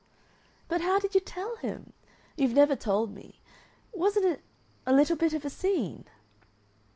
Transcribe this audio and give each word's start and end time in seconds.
"But 0.67 0.81
how 0.81 0.97
did 0.97 1.13
you 1.13 1.21
tell 1.21 1.57
him? 1.57 1.93
You've 2.35 2.55
never 2.55 2.75
told 2.75 3.13
me. 3.13 3.39
Wasn't 3.93 4.25
it 4.25 4.41
a 4.83 4.93
little 4.93 5.15
bit 5.15 5.33
of 5.35 5.45
a 5.45 5.49
scene?" 5.51 6.05